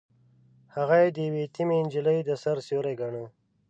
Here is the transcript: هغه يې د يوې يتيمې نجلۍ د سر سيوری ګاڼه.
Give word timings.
هغه 0.75 0.95
يې 1.03 1.09
د 1.15 1.17
يوې 1.27 1.39
يتيمې 1.45 1.77
نجلۍ 1.85 2.17
د 2.25 2.29
سر 2.43 2.57
سيوری 2.67 2.93
ګاڼه. 2.99 3.23